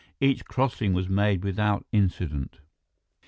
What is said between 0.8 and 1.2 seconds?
was